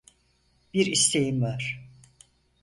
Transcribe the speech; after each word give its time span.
Bir 0.73 0.85
isteğim 0.87 1.41
var. 1.41 1.83